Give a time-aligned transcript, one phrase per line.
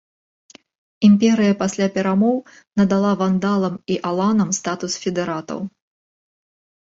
[1.07, 2.37] Імперыя пасля перамоў
[2.81, 5.59] надала вандалам і аланам статус федэратаў.